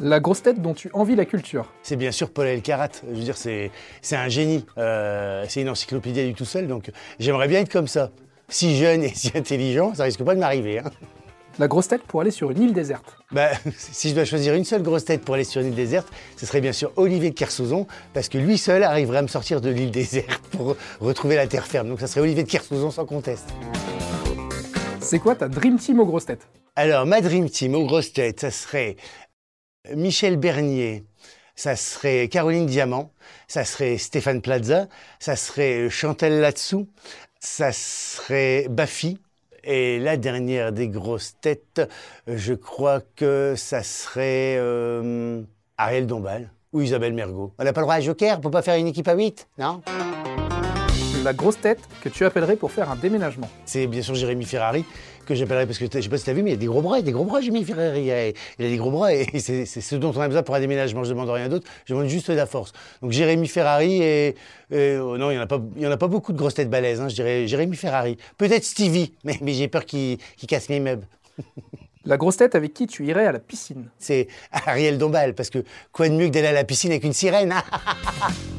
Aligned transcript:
La 0.00 0.20
grosse 0.20 0.42
tête 0.42 0.60
dont 0.60 0.74
tu 0.74 0.90
envies 0.92 1.14
la 1.14 1.24
culture. 1.24 1.72
C'est 1.82 1.96
bien 1.96 2.10
sûr 2.12 2.30
Paul 2.30 2.46
Elkarat. 2.46 2.88
Je 3.08 3.14
veux 3.16 3.22
dire, 3.22 3.36
c'est 3.36 3.70
un 4.12 4.28
génie. 4.28 4.64
Euh, 4.76 5.44
c'est 5.48 5.62
une 5.62 5.68
encyclopédie 5.70 6.20
à 6.20 6.24
lui 6.24 6.34
tout 6.34 6.44
seul, 6.44 6.66
donc 6.66 6.90
j'aimerais 7.18 7.48
bien 7.48 7.60
être 7.60 7.70
comme 7.72 7.88
ça. 7.88 8.10
Si 8.48 8.76
jeune 8.76 9.02
et 9.02 9.08
si 9.14 9.32
intelligent, 9.34 9.94
ça 9.94 10.04
risque 10.04 10.22
pas 10.22 10.34
de 10.34 10.40
m'arriver. 10.40 10.80
hein. 10.80 10.90
La 11.58 11.68
grosse 11.68 11.86
tête 11.88 12.02
pour 12.02 12.20
aller 12.20 12.32
sur 12.32 12.50
une 12.50 12.60
île 12.60 12.72
déserte. 12.72 13.16
Bah, 13.30 13.50
si 13.78 14.10
je 14.10 14.14
dois 14.14 14.24
choisir 14.24 14.54
une 14.54 14.64
seule 14.64 14.82
grosse 14.82 15.04
tête 15.04 15.22
pour 15.22 15.36
aller 15.36 15.44
sur 15.44 15.60
une 15.62 15.68
île 15.68 15.74
déserte, 15.74 16.08
ce 16.36 16.44
serait 16.46 16.60
bien 16.60 16.72
sûr 16.72 16.92
Olivier 16.96 17.30
de 17.30 17.34
Kersauzon, 17.34 17.86
parce 18.12 18.28
que 18.28 18.38
lui 18.38 18.58
seul 18.58 18.82
arriverait 18.82 19.18
à 19.18 19.22
me 19.22 19.28
sortir 19.28 19.60
de 19.60 19.70
l'île 19.70 19.92
déserte 19.92 20.42
pour 20.50 20.76
retrouver 21.00 21.36
la 21.36 21.46
terre 21.46 21.66
ferme. 21.66 21.88
Donc 21.88 22.00
ça 22.00 22.08
serait 22.08 22.20
Olivier 22.20 22.42
de 22.42 22.50
Kersauzon 22.50 22.90
sans 22.90 23.06
conteste. 23.06 23.48
C'est 25.00 25.20
quoi 25.20 25.36
ta 25.36 25.48
dream 25.48 25.78
team 25.78 26.00
aux 26.00 26.06
grosses 26.06 26.26
têtes? 26.26 26.48
Alors, 26.76 27.06
ma 27.06 27.20
dream 27.20 27.48
team 27.48 27.76
aux 27.76 27.86
grosses 27.86 28.12
têtes, 28.12 28.40
ça 28.40 28.50
serait 28.50 28.96
Michel 29.92 30.36
Bernier, 30.36 31.04
ça 31.56 31.76
serait 31.76 32.28
Caroline 32.28 32.66
Diamant, 32.66 33.10
ça 33.48 33.64
serait 33.64 33.98
Stéphane 33.98 34.40
Plaza, 34.40 34.88
ça 35.18 35.36
serait 35.36 35.90
Chantal 35.90 36.40
Latsou, 36.40 36.88
ça 37.38 37.70
serait 37.72 38.66
Baffy. 38.70 39.18
Et 39.62 39.98
la 39.98 40.16
dernière 40.16 40.72
des 40.72 40.88
grosses 40.88 41.36
têtes, 41.40 41.80
je 42.26 42.52
crois 42.52 43.00
que 43.16 43.54
ça 43.56 43.82
serait 43.82 44.56
euh, 44.58 45.42
Ariel 45.78 46.06
Dombal 46.06 46.50
ou 46.72 46.82
Isabelle 46.82 47.14
Mergot. 47.14 47.52
On 47.58 47.64
n'a 47.64 47.72
pas 47.72 47.80
le 47.80 47.86
droit 47.86 47.94
à 47.94 48.00
Joker, 48.00 48.40
peut 48.40 48.50
pas 48.50 48.62
faire 48.62 48.76
une 48.76 48.88
équipe 48.88 49.08
à 49.08 49.14
8, 49.14 49.48
non? 49.58 49.80
La 51.24 51.32
grosse 51.32 51.58
tête 51.58 51.80
que 52.02 52.08
tu 52.10 52.24
appellerais 52.26 52.56
pour 52.56 52.70
faire 52.70 52.90
un 52.90 52.96
déménagement. 52.96 53.48
C'est 53.64 53.86
bien 53.86 54.02
sûr 54.02 54.14
Jérémy 54.14 54.44
Ferrari 54.44 54.84
que 55.24 55.34
j'appellerai 55.34 55.64
parce 55.64 55.78
que 55.78 55.86
je 55.90 56.00
sais 56.02 56.08
pas 56.10 56.18
si 56.18 56.24
tu 56.24 56.30
as 56.30 56.34
vu, 56.34 56.42
mais 56.42 56.50
il 56.50 56.52
y 56.52 56.56
a 56.56 56.60
des 56.60 56.66
gros 56.66 56.82
bras, 56.82 56.98
il 56.98 57.00
y 57.00 57.02
a 57.02 57.06
des 57.06 57.12
gros 57.12 57.24
bras, 57.24 57.40
Jérémy 57.40 57.64
Ferrari. 57.64 58.02
Il 58.04 58.10
a, 58.10 58.28
il 58.28 58.34
a 58.66 58.68
des 58.68 58.76
gros 58.76 58.90
bras 58.90 59.14
et 59.14 59.26
c'est 59.38 59.64
ce 59.64 59.96
dont 59.96 60.12
on 60.14 60.20
a 60.20 60.28
besoin 60.28 60.42
pour 60.42 60.54
un 60.54 60.60
déménagement. 60.60 61.02
Je 61.02 61.08
demande 61.10 61.30
rien 61.30 61.48
d'autre, 61.48 61.66
je 61.86 61.94
demande 61.94 62.08
juste 62.08 62.30
de 62.30 62.36
la 62.36 62.44
force. 62.44 62.72
Donc 63.00 63.12
Jérémy 63.12 63.48
Ferrari 63.48 64.02
et. 64.02 64.34
et- 64.70 64.98
oh 64.98 65.16
non, 65.16 65.30
il 65.30 65.38
n'y 65.38 65.86
en, 65.86 65.90
en 65.90 65.92
a 65.92 65.96
pas 65.96 66.08
beaucoup 66.08 66.34
de 66.34 66.38
grosses 66.38 66.54
têtes 66.54 66.68
balèzes, 66.68 67.00
hein, 67.00 67.08
je 67.08 67.14
dirais 67.14 67.46
Jérémy 67.48 67.74
Ferrari. 67.76 68.18
Peut-être 68.36 68.64
Stevie, 68.64 69.14
mais, 69.24 69.38
mais 69.40 69.54
j'ai 69.54 69.68
peur 69.68 69.86
qu'il 69.86 70.18
qu'il 70.36 70.46
casse 70.46 70.68
mes 70.68 70.80
meubles. 70.80 71.06
La 72.06 72.18
grosse 72.18 72.36
tête 72.36 72.54
avec 72.54 72.74
qui 72.74 72.86
tu 72.86 73.06
irais 73.06 73.24
à 73.26 73.32
la 73.32 73.38
piscine? 73.38 73.86
C'est 73.98 74.28
Ariel 74.52 74.98
Dombal, 74.98 75.32
parce 75.34 75.48
que 75.48 75.64
quoi 75.90 76.06
de 76.06 76.12
mieux 76.14 76.26
que 76.26 76.32
d'aller 76.32 76.48
à 76.48 76.52
la 76.52 76.64
piscine 76.64 76.90
avec 76.90 77.02
une 77.04 77.14
sirène 77.14 77.50
hein? 77.52 77.62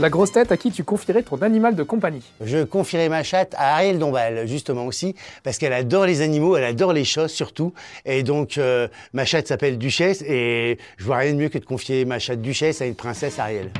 La 0.00 0.08
grosse 0.08 0.32
tête 0.32 0.50
à 0.50 0.56
qui 0.56 0.70
tu 0.72 0.82
confierais 0.82 1.22
ton 1.22 1.36
animal 1.42 1.74
de 1.74 1.82
compagnie. 1.82 2.22
Je 2.42 2.64
confierai 2.64 3.10
ma 3.10 3.22
chatte 3.22 3.54
à 3.58 3.74
Ariel 3.74 3.98
Dombal, 3.98 4.48
justement 4.48 4.86
aussi, 4.86 5.14
parce 5.42 5.58
qu'elle 5.58 5.74
adore 5.74 6.06
les 6.06 6.22
animaux, 6.22 6.56
elle 6.56 6.64
adore 6.64 6.94
les 6.94 7.04
chats 7.04 7.28
surtout. 7.28 7.74
Et 8.06 8.22
donc, 8.22 8.56
euh, 8.56 8.88
ma 9.12 9.26
chatte 9.26 9.46
s'appelle 9.46 9.76
Duchesse, 9.76 10.22
et 10.22 10.78
je 10.96 11.04
vois 11.04 11.18
rien 11.18 11.34
de 11.34 11.36
mieux 11.36 11.50
que 11.50 11.58
de 11.58 11.66
confier 11.66 12.06
ma 12.06 12.18
chatte 12.18 12.40
Duchesse 12.40 12.80
à 12.80 12.86
une 12.86 12.94
princesse 12.94 13.38
Ariel. 13.38 13.70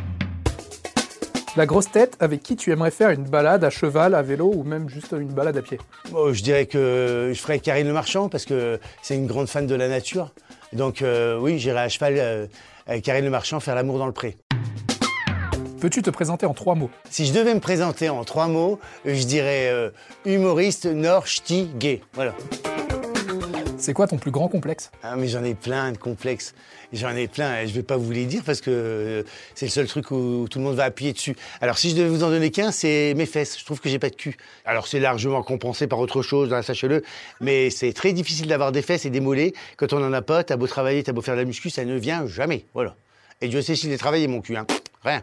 La 1.57 1.65
grosse 1.65 1.91
tête 1.91 2.19
avec 2.21 2.43
qui 2.43 2.55
tu 2.55 2.71
aimerais 2.71 2.91
faire 2.91 3.09
une 3.09 3.25
balade 3.25 3.65
à 3.65 3.71
cheval, 3.71 4.15
à 4.15 4.21
vélo 4.21 4.53
ou 4.55 4.63
même 4.63 4.91
juste 4.91 5.13
une 5.19 5.33
balade 5.33 5.57
à 5.57 5.63
pied. 5.63 5.79
Bon, 6.11 6.35
je 6.35 6.43
dirais 6.43 6.67
que 6.67 7.31
je 7.33 7.41
ferais 7.41 7.61
Karine 7.61 7.87
Le 7.87 7.95
Marchand, 7.95 8.29
parce 8.29 8.45
que 8.45 8.79
c'est 9.01 9.15
une 9.15 9.27
grande 9.27 9.49
fan 9.49 9.67
de 9.67 9.75
la 9.75 9.89
nature. 9.89 10.35
Donc, 10.75 11.01
euh, 11.01 11.39
oui, 11.41 11.59
j'irai 11.59 11.79
à 11.79 11.89
cheval 11.89 12.15
euh, 12.19 12.47
avec 12.87 13.05
Karine 13.05 13.25
Le 13.25 13.31
Marchand 13.31 13.59
faire 13.59 13.75
l'amour 13.75 13.97
dans 13.97 14.07
le 14.07 14.13
pré. 14.13 14.37
Peux-tu 15.81 16.03
te 16.03 16.11
présenter 16.11 16.45
en 16.45 16.53
trois 16.53 16.75
mots? 16.75 16.91
Si 17.09 17.25
je 17.25 17.33
devais 17.33 17.55
me 17.55 17.61
présenter 17.61 18.11
en 18.11 18.23
trois 18.23 18.49
mots, 18.49 18.79
je 19.07 19.25
dirais 19.25 19.71
euh, 19.71 19.91
humoriste, 20.27 20.85
nord, 20.85 21.27
ch'ti, 21.27 21.71
gay. 21.79 22.03
Voilà. 22.13 22.35
C'est 23.79 23.95
quoi 23.95 24.07
ton 24.07 24.19
plus 24.19 24.31
grand 24.31 24.49
complexe? 24.49 24.91
Ah, 25.03 25.17
mais 25.17 25.27
j'en 25.27 25.43
ai 25.43 25.55
plein 25.55 25.93
de 25.93 25.97
complexes. 25.97 26.55
J'en 26.93 27.17
ai 27.17 27.29
plein. 27.29 27.63
et 27.63 27.67
Je 27.67 27.73
vais 27.73 27.83
pas 27.83 27.97
vous 27.97 28.11
les 28.11 28.27
dire 28.27 28.43
parce 28.45 28.61
que 28.61 28.71
euh, 28.71 29.23
c'est 29.55 29.65
le 29.65 29.71
seul 29.71 29.87
truc 29.87 30.11
où, 30.11 30.47
tout 30.51 30.59
le 30.59 30.65
monde 30.67 30.77
va 30.77 30.85
appuyer 30.85 31.15
dessus. 31.15 31.35
Alors, 31.63 31.79
si 31.79 31.89
je 31.89 31.97
devais 31.97 32.11
vous 32.11 32.25
en 32.25 32.29
donner 32.29 32.51
qu'un, 32.51 32.73
c'est 32.73 33.15
mes 33.17 33.25
fesses. 33.25 33.59
Je 33.59 33.65
trouve 33.65 33.81
que 33.81 33.89
j'ai 33.89 33.99
pas 33.99 34.11
de 34.11 34.17
cul. 34.17 34.37
Alors, 34.67 34.87
c'est 34.87 35.01
largement 35.01 35.43
compensé 35.43 35.87
par 35.87 35.99
autre 35.99 36.21
chose, 36.21 36.53
hein, 36.53 36.61
sachez-le. 36.61 37.03
Mais 37.41 37.71
c'est 37.71 37.95
très 37.95 38.13
difficile 38.13 38.49
d'avoir 38.49 38.71
des 38.71 38.83
fesses 38.83 39.07
et 39.07 39.11
des 39.11 39.21
mollets. 39.21 39.55
Quand 39.79 39.95
on 39.95 40.05
en 40.05 40.13
a 40.13 40.21
pas, 40.21 40.45
t'as 40.45 40.57
beau 40.57 40.67
travailler, 40.67 41.03
t'as 41.03 41.13
beau 41.13 41.23
faire 41.23 41.37
de 41.37 41.41
la 41.41 41.47
muscu, 41.47 41.71
ça 41.71 41.87
ne 41.87 41.97
vient 41.97 42.27
jamais. 42.27 42.67
Voilà. 42.75 42.97
Et 43.41 43.49
Dieu 43.49 43.63
sait 43.63 43.77
si 43.77 43.89
j'ai 43.89 43.97
travaillé 43.97 44.29
mon 44.29 44.43
cul, 44.43 44.59
hein. 44.59 44.67
Rien. 45.03 45.23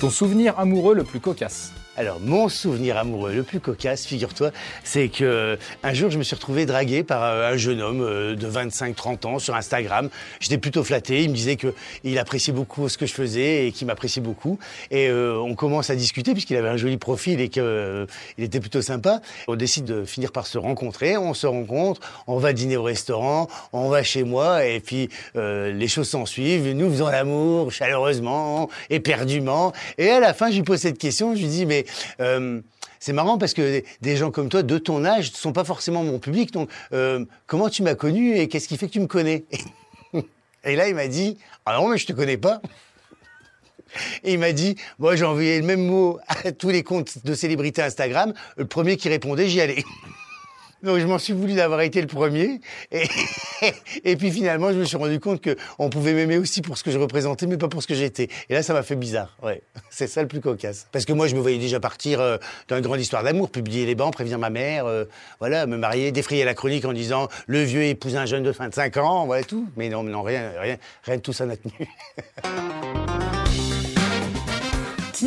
Ton 0.00 0.10
souvenir 0.10 0.58
amoureux 0.58 0.94
le 0.94 1.04
plus 1.04 1.20
cocasse 1.20 1.72
Alors, 1.96 2.18
mon 2.18 2.48
souvenir 2.48 2.96
amoureux 2.96 3.32
le 3.32 3.44
plus 3.44 3.60
cocasse, 3.60 4.04
figure-toi, 4.04 4.50
c'est 4.82 5.08
que 5.08 5.56
un 5.84 5.94
jour, 5.94 6.10
je 6.10 6.18
me 6.18 6.24
suis 6.24 6.34
retrouvé 6.34 6.66
dragué 6.66 7.04
par 7.04 7.22
euh, 7.22 7.52
un 7.52 7.56
jeune 7.56 7.80
homme 7.80 8.00
euh, 8.00 8.34
de 8.34 8.50
25-30 8.50 9.26
ans 9.26 9.38
sur 9.38 9.54
Instagram. 9.54 10.08
J'étais 10.40 10.58
plutôt 10.58 10.82
flatté. 10.82 11.22
Il 11.22 11.30
me 11.30 11.36
disait 11.36 11.54
que 11.54 11.72
il 12.02 12.18
appréciait 12.18 12.52
beaucoup 12.52 12.88
ce 12.88 12.98
que 12.98 13.06
je 13.06 13.14
faisais 13.14 13.68
et 13.68 13.72
qu'il 13.72 13.86
m'appréciait 13.86 14.22
beaucoup. 14.22 14.58
Et 14.90 15.08
euh, 15.08 15.38
on 15.38 15.54
commence 15.54 15.88
à 15.88 15.94
discuter 15.94 16.32
puisqu'il 16.32 16.56
avait 16.56 16.68
un 16.68 16.76
joli 16.76 16.96
profil 16.96 17.40
et 17.40 17.48
qu'il 17.48 18.06
était 18.38 18.60
plutôt 18.60 18.82
sympa. 18.82 19.20
On 19.46 19.54
décide 19.54 19.84
de 19.84 20.04
finir 20.04 20.32
par 20.32 20.48
se 20.48 20.58
rencontrer. 20.58 21.16
On 21.16 21.32
se 21.32 21.46
rencontre, 21.46 22.00
on 22.26 22.38
va 22.38 22.52
dîner 22.52 22.76
au 22.76 22.82
restaurant, 22.82 23.46
on 23.72 23.88
va 23.88 24.02
chez 24.02 24.24
moi 24.24 24.64
et 24.64 24.80
puis 24.80 25.10
euh, 25.36 25.72
les 25.72 25.86
choses 25.86 26.08
s'en 26.08 26.26
suivent. 26.26 26.74
Nous 26.74 26.90
faisons 26.90 27.08
l'amour 27.08 27.70
chaleureusement, 27.70 28.68
éperdument. 28.90 29.72
Et 29.96 30.10
à 30.10 30.18
la 30.18 30.34
fin, 30.34 30.50
je 30.50 30.56
lui 30.56 30.64
pose 30.64 30.80
cette 30.80 30.98
question. 30.98 31.36
Je 31.36 31.42
lui 31.42 31.48
dis 31.48 31.66
mais 31.66 31.83
euh, 32.20 32.60
c'est 33.00 33.12
marrant 33.12 33.36
parce 33.36 33.52
que 33.52 33.82
des 34.00 34.16
gens 34.16 34.30
comme 34.30 34.48
toi, 34.48 34.62
de 34.62 34.78
ton 34.78 35.04
âge, 35.04 35.30
ne 35.30 35.36
sont 35.36 35.52
pas 35.52 35.64
forcément 35.64 36.02
mon 36.02 36.18
public. 36.18 36.52
Donc, 36.52 36.70
euh, 36.92 37.24
comment 37.46 37.68
tu 37.68 37.82
m'as 37.82 37.94
connu 37.94 38.36
et 38.38 38.48
qu'est-ce 38.48 38.68
qui 38.68 38.76
fait 38.76 38.86
que 38.86 38.92
tu 38.92 39.00
me 39.00 39.06
connais 39.06 39.44
Et 40.64 40.76
là, 40.76 40.88
il 40.88 40.94
m'a 40.94 41.08
dit 41.08 41.36
Ah 41.66 41.76
non, 41.76 41.88
mais 41.88 41.98
je 41.98 42.06
te 42.06 42.12
connais 42.12 42.38
pas. 42.38 42.62
Et 44.22 44.32
il 44.32 44.38
m'a 44.38 44.52
dit 44.52 44.76
Moi, 44.98 45.16
j'ai 45.16 45.24
envoyé 45.24 45.60
le 45.60 45.66
même 45.66 45.84
mot 45.86 46.18
à 46.28 46.52
tous 46.52 46.70
les 46.70 46.82
comptes 46.82 47.24
de 47.24 47.34
célébrités 47.34 47.82
Instagram. 47.82 48.32
Le 48.56 48.64
premier 48.64 48.96
qui 48.96 49.08
répondait, 49.08 49.48
j'y 49.48 49.60
allais. 49.60 49.84
Donc 50.84 50.98
je 50.98 51.06
m'en 51.06 51.18
suis 51.18 51.32
voulu 51.32 51.54
d'avoir 51.54 51.80
été 51.80 52.00
le 52.00 52.06
premier. 52.06 52.60
Et, 54.04 54.16
puis 54.16 54.30
finalement, 54.30 54.72
je 54.72 54.78
me 54.78 54.84
suis 54.84 54.96
rendu 54.96 55.18
compte 55.18 55.42
qu'on 55.42 55.88
pouvait 55.88 56.12
m'aimer 56.12 56.36
aussi 56.36 56.60
pour 56.60 56.76
ce 56.76 56.84
que 56.84 56.90
je 56.90 56.98
représentais, 56.98 57.46
mais 57.46 57.56
pas 57.56 57.68
pour 57.68 57.82
ce 57.82 57.86
que 57.86 57.94
j'étais. 57.94 58.28
Et 58.50 58.54
là, 58.54 58.62
ça 58.62 58.74
m'a 58.74 58.82
fait 58.82 58.96
bizarre. 58.96 59.36
Ouais, 59.42 59.62
c'est 59.90 60.06
ça 60.06 60.20
le 60.20 60.28
plus 60.28 60.40
cocasse. 60.40 60.86
Parce 60.92 61.06
que 61.06 61.12
moi, 61.12 61.26
je 61.26 61.34
me 61.34 61.40
voyais 61.40 61.58
déjà 61.58 61.80
partir 61.80 62.20
euh, 62.20 62.36
dans 62.68 62.76
une 62.76 62.82
grande 62.82 63.00
histoire 63.00 63.22
d'amour, 63.22 63.50
publier 63.50 63.86
les 63.86 63.94
bancs, 63.94 64.12
prévenir 64.12 64.38
ma 64.38 64.50
mère, 64.50 64.86
euh, 64.86 65.04
voilà, 65.40 65.66
me 65.66 65.78
marier, 65.78 66.12
défrayer 66.12 66.44
la 66.44 66.54
chronique 66.54 66.84
en 66.84 66.92
disant 66.92 67.28
le 67.46 67.62
vieux 67.62 67.84
épouse 67.84 68.16
un 68.16 68.26
jeune 68.26 68.42
de 68.42 68.50
25 68.50 68.96
ans, 68.98 69.26
voilà 69.26 69.44
tout. 69.44 69.66
Mais 69.76 69.88
non, 69.88 70.02
non, 70.02 70.22
rien, 70.22 70.52
rien, 70.60 70.76
rien 71.04 71.16
de 71.16 71.22
tout 71.22 71.32
ça 71.32 71.46
n'a 71.46 71.56
tenu. 71.56 71.72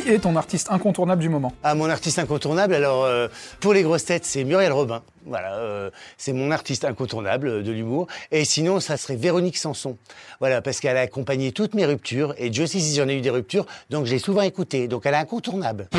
Qui 0.03 0.09
est 0.13 0.19
ton 0.19 0.35
artiste 0.35 0.67
incontournable 0.69 1.21
du 1.21 1.29
moment? 1.29 1.53
Ah, 1.63 1.73
mon 1.73 1.89
artiste 1.89 2.19
incontournable, 2.19 2.75
alors 2.75 3.03
euh, 3.05 3.27
pour 3.59 3.73
les 3.73 3.81
grosses 3.81 4.05
têtes, 4.05 4.25
c'est 4.25 4.43
Muriel 4.43 4.71
Robin. 4.71 5.01
Voilà, 5.25 5.55
euh, 5.55 5.89
c'est 6.17 6.33
mon 6.33 6.51
artiste 6.51 6.85
incontournable 6.85 7.47
euh, 7.47 7.63
de 7.63 7.71
l'humour. 7.71 8.05
Et 8.31 8.45
sinon, 8.45 8.79
ça 8.79 8.95
serait 8.95 9.15
Véronique 9.15 9.57
Sanson. 9.57 9.97
Voilà, 10.39 10.61
parce 10.61 10.79
qu'elle 10.79 10.97
a 10.97 11.01
accompagné 11.01 11.51
toutes 11.51 11.73
mes 11.73 11.85
ruptures. 11.85 12.35
Et 12.37 12.51
Dieu 12.51 12.67
sait 12.67 12.79
si 12.79 12.95
j'en 12.95 13.07
ai 13.07 13.17
eu 13.17 13.21
des 13.21 13.31
ruptures, 13.31 13.65
donc 13.89 14.05
je 14.05 14.11
l'ai 14.11 14.19
souvent 14.19 14.43
écoutée. 14.43 14.87
Donc 14.87 15.07
elle 15.07 15.15
est 15.15 15.17
incontournable. 15.17 15.89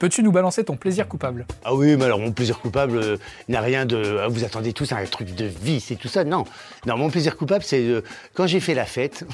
Peux-tu 0.00 0.22
nous 0.22 0.32
balancer 0.32 0.64
ton 0.64 0.76
plaisir 0.76 1.06
coupable? 1.06 1.46
Ah 1.64 1.74
oui, 1.74 1.96
mais 1.96 2.06
alors 2.06 2.18
mon 2.18 2.32
plaisir 2.32 2.58
coupable 2.58 2.98
euh, 2.98 3.16
n'a 3.48 3.60
rien 3.60 3.86
de. 3.86 4.18
ah, 4.20 4.28
vous 4.28 4.44
attendez 4.44 4.72
tous 4.72 4.90
un 4.92 5.04
truc 5.04 5.34
de 5.34 5.44
vie, 5.44 5.80
c'est 5.80 5.96
tout 5.96 6.08
ça? 6.08 6.24
Non, 6.24 6.44
non, 6.86 6.96
mon 6.98 7.08
plaisir 7.08 7.36
coupable, 7.36 7.62
c'est 7.64 7.82
euh, 7.82 8.02
quand 8.34 8.46
j'ai 8.46 8.60
fait 8.60 8.74
la 8.74 8.84
fête. 8.84 9.24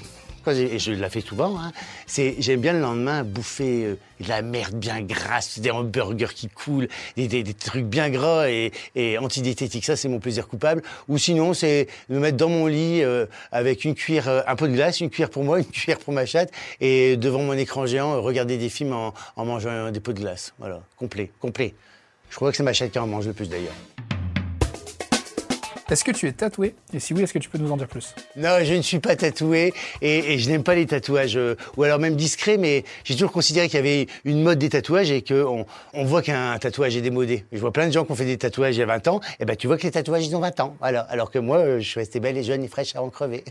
Et 0.48 0.78
je 0.78 0.92
la 0.92 1.08
fais 1.08 1.20
souvent, 1.20 1.58
hein, 1.58 1.72
c'est 2.06 2.34
j'aime 2.38 2.60
bien 2.60 2.72
le 2.72 2.80
lendemain 2.80 3.22
bouffer 3.22 3.84
euh, 3.84 3.98
de 4.20 4.28
la 4.28 4.42
merde 4.42 4.74
bien 4.74 5.00
grasse, 5.00 5.60
des 5.60 5.70
hamburgers 5.70 6.34
qui 6.34 6.48
coulent, 6.48 6.88
des, 7.16 7.44
trucs 7.54 7.84
bien 7.84 8.10
gras 8.10 8.48
et, 8.48 8.72
et 8.94 9.18
antidiététiques. 9.18 9.84
Ça, 9.84 9.96
c'est 9.96 10.08
mon 10.08 10.18
plaisir 10.18 10.48
coupable. 10.48 10.82
Ou 11.08 11.18
sinon, 11.18 11.54
c'est 11.54 11.86
me 12.08 12.18
mettre 12.18 12.36
dans 12.36 12.48
mon 12.48 12.66
lit 12.66 13.02
euh, 13.02 13.26
avec 13.52 13.84
une 13.84 13.94
cuillère, 13.94 14.28
euh, 14.28 14.40
un 14.46 14.56
pot 14.56 14.66
de 14.66 14.72
glace, 14.72 15.00
une 15.00 15.10
cuillère 15.10 15.30
pour 15.30 15.44
moi, 15.44 15.58
une 15.60 15.66
cuillère 15.66 15.98
pour 15.98 16.12
ma 16.12 16.26
chatte, 16.26 16.50
et 16.80 17.16
devant 17.16 17.42
mon 17.42 17.54
écran 17.54 17.86
géant, 17.86 18.20
regarder 18.20 18.56
des 18.58 18.68
films 18.68 18.92
en, 18.92 19.14
en 19.36 19.44
mangeant 19.44 19.90
des 19.90 20.00
pots 20.00 20.12
de 20.12 20.20
glace. 20.20 20.54
Voilà, 20.58 20.82
complet, 20.96 21.30
complet. 21.40 21.74
Je 22.30 22.36
crois 22.36 22.50
que 22.50 22.56
c'est 22.56 22.62
ma 22.62 22.72
chatte 22.72 22.90
qui 22.90 22.98
en 22.98 23.06
mange 23.06 23.26
le 23.26 23.32
plus 23.32 23.48
d'ailleurs. 23.48 23.74
Est-ce 25.92 26.04
que 26.04 26.10
tu 26.10 26.26
es 26.26 26.32
tatoué 26.32 26.74
Et 26.94 27.00
si 27.00 27.12
oui, 27.12 27.22
est-ce 27.22 27.34
que 27.34 27.38
tu 27.38 27.50
peux 27.50 27.58
nous 27.58 27.70
en 27.70 27.76
dire 27.76 27.86
plus? 27.86 28.14
Non, 28.34 28.56
je 28.62 28.72
ne 28.72 28.80
suis 28.80 28.98
pas 28.98 29.14
tatoué 29.14 29.74
et, 30.00 30.38
je 30.38 30.48
n'aime 30.48 30.62
pas 30.62 30.74
les 30.74 30.86
tatouages, 30.86 31.36
euh, 31.36 31.54
ou 31.76 31.82
alors 31.82 31.98
même 31.98 32.16
discrets, 32.16 32.56
mais 32.56 32.84
j'ai 33.04 33.12
toujours 33.12 33.30
considéré 33.30 33.68
qu'il 33.68 33.76
y 33.76 33.78
avait 33.78 34.06
une 34.24 34.42
mode 34.42 34.58
des 34.58 34.70
tatouages 34.70 35.10
et 35.10 35.20
qu'on 35.22 35.66
on 35.92 36.04
voit 36.06 36.22
qu'un 36.22 36.56
tatouage 36.56 36.96
est 36.96 37.02
démodé. 37.02 37.44
Je 37.52 37.58
vois 37.58 37.74
plein 37.74 37.88
de 37.88 37.92
gens 37.92 38.06
qui 38.06 38.12
ont 38.12 38.14
fait 38.14 38.24
des 38.24 38.38
tatouages 38.38 38.74
il 38.74 38.80
y 38.80 38.82
a 38.82 38.86
20 38.86 39.08
ans, 39.08 39.20
et 39.38 39.44
ben 39.44 39.54
tu 39.54 39.66
vois 39.66 39.76
que 39.76 39.82
les 39.82 39.90
tatouages 39.90 40.26
ils 40.26 40.34
ont 40.34 40.40
20 40.40 40.60
ans. 40.60 40.76
Voilà. 40.80 41.00
Alors 41.10 41.30
que 41.30 41.38
moi, 41.38 41.58
euh, 41.58 41.78
je 41.78 41.86
suis 41.86 42.00
resté 42.00 42.20
belle 42.20 42.38
et 42.38 42.42
jeune 42.42 42.64
et 42.64 42.68
fraîche 42.68 42.96
à 42.96 43.02
en 43.02 43.10
crever. 43.10 43.44